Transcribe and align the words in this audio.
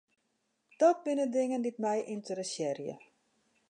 Dat 0.79 0.97
binne 1.05 1.25
dingen 1.35 1.63
dy't 1.63 1.81
my 1.83 1.97
ynteressearje. 2.13 2.95